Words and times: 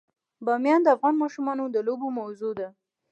بامیان 0.45 0.81
د 0.83 0.87
افغان 0.95 1.15
ماشومانو 1.23 1.63
د 1.69 1.77
لوبو 1.87 2.07
موضوع 2.19 2.53
ده. 2.59 2.69